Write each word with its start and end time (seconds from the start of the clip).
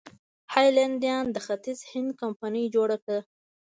هالنډیانو 0.53 1.33
د 1.35 1.37
ختیځ 1.45 1.79
هند 1.91 2.09
کمپنۍ 2.21 2.65
جوړه 2.75 2.97
کړه. 3.03 3.19